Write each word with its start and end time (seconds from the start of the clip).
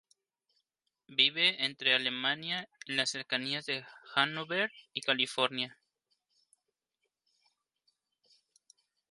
Vive 1.09 1.63
entre 1.63 1.93
Alemania, 1.93 2.67
en 2.87 2.97
las 2.97 3.11
cercanías 3.11 3.67
de 3.67 3.85
Hanover 4.15 4.71
y 4.95 5.01
California. 5.01 5.77